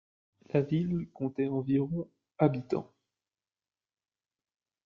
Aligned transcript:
La 0.51 0.61
ville 0.61 1.09
comptait 1.13 1.47
environ 1.47 2.09
habitants. 2.39 2.91